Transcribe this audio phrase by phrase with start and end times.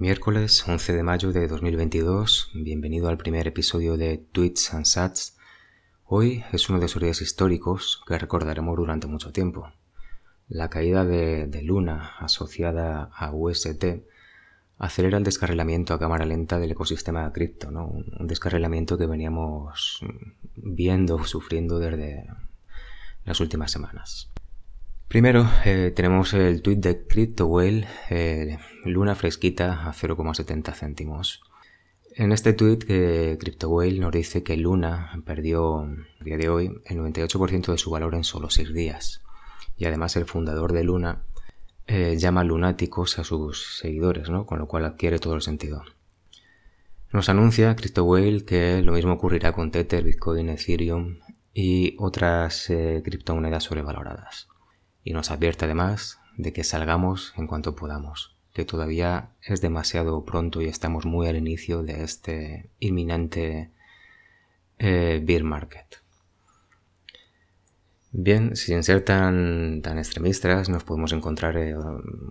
[0.00, 5.36] Miércoles 11 de mayo de 2022, bienvenido al primer episodio de Tweets and Sats.
[6.04, 9.72] Hoy es uno de esos días históricos que recordaremos durante mucho tiempo.
[10.46, 14.04] La caída de, Luna asociada a UST
[14.78, 17.88] acelera el descarrilamiento a cámara lenta del ecosistema de cripto, ¿no?
[17.88, 19.98] un descarrilamiento que veníamos
[20.54, 22.24] viendo, sufriendo desde
[23.24, 24.30] las últimas semanas.
[25.08, 31.40] Primero eh, tenemos el tweet de CryptoWhale, eh, luna fresquita a 0,70 céntimos.
[32.14, 36.98] En este tweet eh, CryptoWhale nos dice que Luna perdió a día de hoy el
[36.98, 39.22] 98% de su valor en solo 6 días.
[39.78, 41.22] Y además el fundador de Luna
[41.86, 44.44] eh, llama lunáticos a sus seguidores, ¿no?
[44.44, 45.84] con lo cual adquiere todo el sentido.
[47.14, 51.20] Nos anuncia CryptoWhale que lo mismo ocurrirá con Tether, Bitcoin, Ethereum
[51.54, 52.70] y otras
[53.02, 54.48] criptomonedas sobrevaloradas
[55.04, 60.62] y nos advierte además de que salgamos en cuanto podamos, que todavía es demasiado pronto
[60.62, 63.70] y estamos muy al inicio de este inminente
[64.78, 65.98] eh, beer market.
[68.10, 71.74] Bien, sin ser tan, tan extremistas, nos podemos encontrar eh,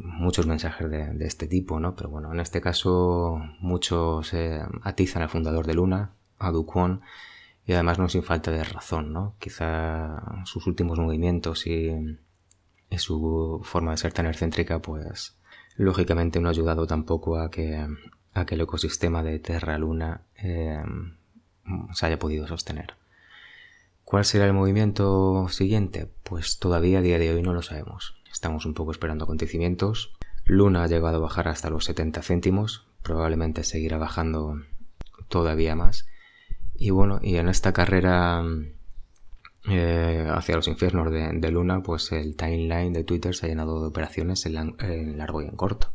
[0.02, 1.96] muchos mensajes de, este tipo, ¿no?
[1.96, 7.02] Pero bueno, en este caso muchos eh, atizan al fundador de Luna, a Duquan,
[7.66, 9.36] y además no sin falta de razón, ¿no?
[9.40, 12.18] Quizá sus últimos movimientos y
[12.90, 15.38] y su forma de ser tan excéntrica, pues
[15.76, 17.88] lógicamente no ha ayudado tampoco a que,
[18.34, 20.82] a que el ecosistema de Terra Luna eh,
[21.94, 22.96] se haya podido sostener.
[24.04, 26.10] ¿Cuál será el movimiento siguiente?
[26.24, 28.16] Pues todavía a día de hoy no lo sabemos.
[28.32, 30.14] Estamos un poco esperando acontecimientos.
[30.46, 34.62] Luna ha llegado a bajar hasta los 70 céntimos, probablemente seguirá bajando
[35.28, 36.08] todavía más.
[36.74, 38.44] Y bueno, y en esta carrera
[39.70, 43.88] eh, hacia los infiernos de, Luna, pues el timeline de Twitter se ha llenado de
[43.88, 45.94] operaciones en, largo y en corto.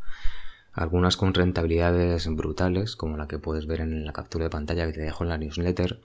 [0.73, 4.93] Algunas con rentabilidades brutales, como la que puedes ver en la captura de pantalla que
[4.93, 6.01] te dejo en la newsletter,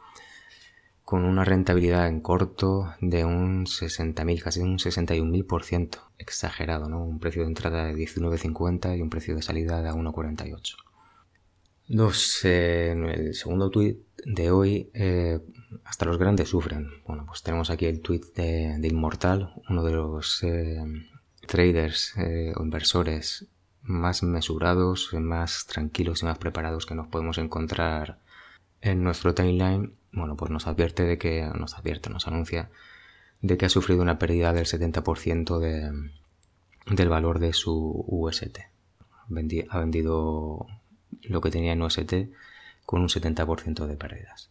[1.04, 6.00] con una rentabilidad en corto de un 60.000, casi un 61.000%.
[6.18, 7.04] Exagerado, ¿no?
[7.04, 10.87] Un precio de entrada de 19.50 y un precio de salida de 1.48.
[11.90, 15.40] Dos, el segundo tweet de hoy, eh,
[15.86, 16.90] hasta los grandes sufren.
[17.06, 20.84] Bueno, pues tenemos aquí el tweet de, Inmortal, uno de los eh,
[21.48, 23.48] traders eh, o inversores
[23.84, 28.20] más mesurados, más tranquilos y más preparados que nos podemos encontrar
[28.82, 29.94] en nuestro timeline.
[30.12, 32.70] Bueno, pues nos advierte de que, nos advierte, nos anuncia
[33.42, 36.12] de que ha sufrido una pérdida del 70% de,
[36.94, 38.58] del valor de su UST.
[39.70, 40.68] ha vendido
[41.24, 42.14] lo que tenía en UST
[42.86, 44.50] con un 70% de pérdidas.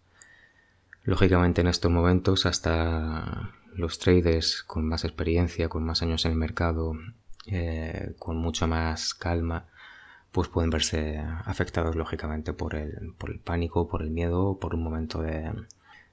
[1.05, 6.39] Lógicamente en estos momentos hasta los traders con más experiencia, con más años en el
[6.39, 6.95] mercado,
[7.47, 9.67] eh, con mucha más calma,
[10.33, 14.83] pues pueden verse afectados lógicamente por el, por el pánico, por el miedo, por un
[14.83, 15.53] momento de,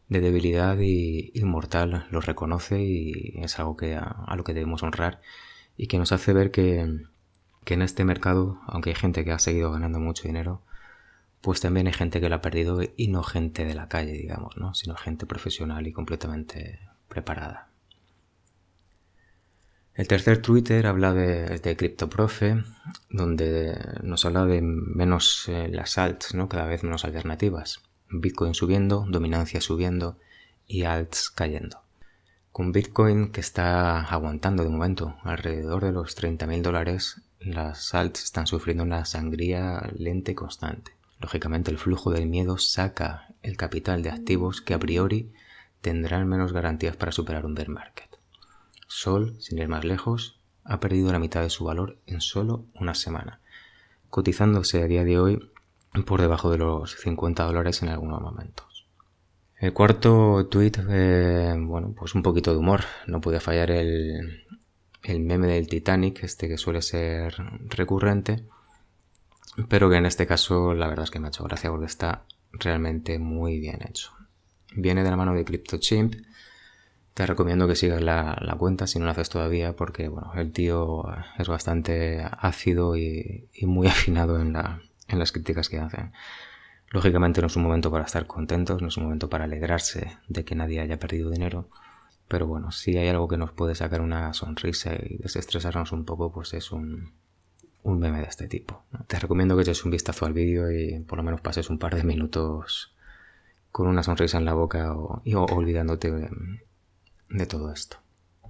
[0.08, 5.20] debilidad y Inmortal lo reconoce y es algo que a, lo que debemos honrar
[5.76, 7.02] y que nos hace ver que,
[7.64, 10.62] que en este mercado, aunque hay gente que ha seguido ganando mucho dinero,
[11.42, 14.56] pues también hay gente que lo ha perdido y no gente de la calle, digamos,
[14.56, 14.74] ¿no?
[14.74, 16.80] sino gente profesional y completamente
[17.10, 17.68] preparada.
[19.94, 22.64] El tercer Twitter habla de, de CryptoProfe,
[23.10, 26.48] donde nos habla de menos eh, las alts, ¿no?
[26.48, 27.82] cada vez menos alternativas.
[28.10, 30.18] Bitcoin subiendo, dominancia subiendo
[30.66, 31.84] y alts cayendo.
[32.54, 38.48] Con Bitcoin que está aguantando de momento alrededor de los 30.000 dólares, las alts están
[38.48, 40.92] sufriendo una sangría lenta y constante.
[41.20, 45.32] Lógicamente el flujo del miedo saca el capital de activos que a priori
[45.82, 48.10] tendrán menos garantías para superar un bear market.
[48.88, 52.96] Sol, sin ir más lejos, ha perdido la mitad de su valor en solo una
[52.96, 53.40] semana,
[54.10, 55.52] cotizándose a día de hoy
[56.06, 58.88] por debajo de los 50 dólares en algunos momentos.
[59.58, 62.82] El cuarto tweet, eh, bueno, pues un poquito de humor.
[63.08, 64.44] No puede fallar el,
[65.04, 67.36] el meme del Titanic, este que suele ser
[67.70, 68.44] recurrente,
[69.68, 72.26] pero que en este caso la verdad es que me ha hecho gracia porque está
[72.54, 74.12] realmente muy bien hecho.
[74.76, 76.16] Viene de la mano de CryptoChimp.
[77.14, 81.04] Te recomiendo que sigas la, cuenta si no lo haces todavía porque bueno, el tío
[81.38, 86.14] es bastante ácido y, muy afinado en, en las críticas que hacen.
[86.90, 90.46] Lógicamente no es un momento para estar contentos, no es un momento para alegrarse de
[90.46, 91.70] que nadie haya perdido dinero,
[92.34, 96.32] pero bueno, si hay algo que nos puede sacar una sonrisa y desestresarnos un poco,
[96.32, 97.14] pues es un,
[97.84, 98.86] un meme de este tipo.
[99.06, 101.94] Te recomiendo que eches un vistazo al vídeo y por lo menos pases un par
[101.94, 102.96] de minutos
[103.72, 105.22] con una sonrisa en la boca o,
[105.52, 106.10] olvidándote
[107.30, 107.98] de, todo esto.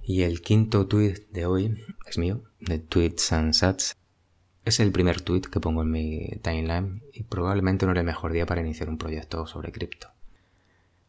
[0.02, 3.94] Y el quinto tweet de hoy es mío, de Tweets and Sats.
[4.64, 8.32] Es el primer tweet que pongo en mi timeline y probablemente no era el mejor
[8.32, 10.13] día para iniciar un proyecto sobre cripto.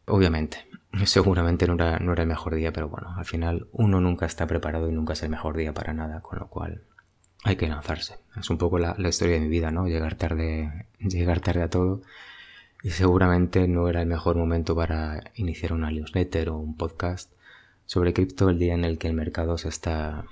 [0.06, 0.66] Obviamente,
[1.04, 4.46] seguramente no era, no era el mejor día, pero bueno, al final uno nunca está
[4.46, 6.82] preparado y nunca es el mejor día para nada, con lo cual
[7.44, 8.18] hay que lanzarse.
[8.38, 9.86] Es un poco la, la, historia de mi vida, ¿no?
[9.86, 12.02] Llegar tarde, llegar tarde a todo.
[12.82, 17.32] Y seguramente no era el mejor momento para iniciar una newsletter o un podcast
[17.86, 20.24] sobre cripto el día en el que el mercado se está,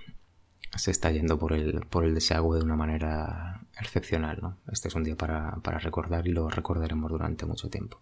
[0.76, 4.38] se está yendo por el, por el desagüe de una manera excepcional.
[4.42, 4.58] ¿no?
[4.70, 8.00] Este es un día para, para recordar y lo recordaremos durante mucho tiempo.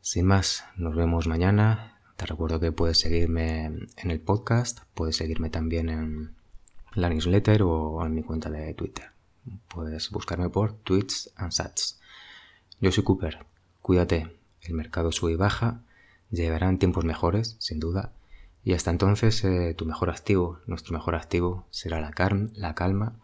[0.00, 1.98] Sin más, nos vemos mañana.
[2.16, 6.34] Te recuerdo que puedes seguirme en el podcast, puedes seguirme también en
[6.94, 9.10] la newsletter o en mi cuenta de Twitter.
[9.68, 12.00] Puedes buscarme por Tweets and Sats.
[12.80, 13.46] Yo soy Cooper.
[13.82, 14.36] Cuídate.
[14.62, 15.82] El mercado sube y baja.
[16.30, 18.12] Llegarán tiempos mejores, sin duda.
[18.64, 22.12] Y hasta entonces eh, tu mejor activo, nuestro mejor activo, será la,
[22.54, 23.16] la calma,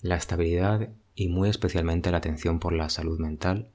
[0.00, 3.70] la estabilidad y muy especialmente la atención por la salud mental.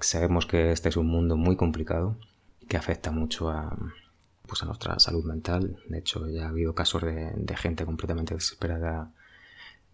[0.00, 2.16] Sabemos que este es un mundo muy complicado
[2.68, 3.76] que afecta mucho a,
[4.46, 5.78] pues a nuestra salud mental.
[5.88, 9.12] De hecho, ya ha habido casos de, de gente completamente desesperada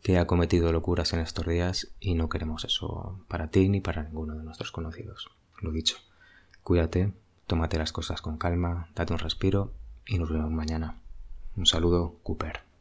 [0.03, 4.03] que ha cometido locuras en estos días y no queremos eso para ti ni para
[4.03, 5.31] ninguno de nuestros conocidos.
[5.61, 5.97] Lo dicho,
[6.63, 7.13] cuídate,
[7.47, 9.73] tómate las cosas con calma, date un respiro
[10.07, 10.99] y nos vemos mañana.
[11.57, 12.72] Un saludo, Cooper.